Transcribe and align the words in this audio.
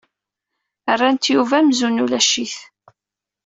Rrant 0.91 1.23
Yuba 1.33 1.55
amzun 1.59 2.01
ulac-it. 2.03 2.55